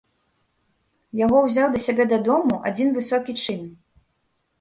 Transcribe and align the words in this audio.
Яго 1.19 1.37
ўзяў 1.47 1.67
да 1.75 1.79
сябе 1.87 2.07
дадому 2.13 2.55
адзін 2.71 2.89
высокі 2.97 3.37
чын. 3.45 3.61